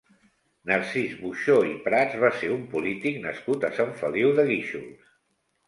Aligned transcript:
Narcís 0.69 1.11
Buxó 1.25 1.57
i 1.73 1.75
Prats 1.83 2.17
va 2.25 2.33
ser 2.39 2.51
un 2.57 2.65
polític 2.73 3.21
nascut 3.29 3.71
a 3.71 3.73
Sant 3.79 3.95
Feliu 4.03 4.35
de 4.43 4.51
Guíxols. 4.53 5.17